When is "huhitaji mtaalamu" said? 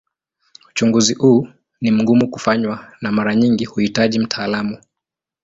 3.65-4.77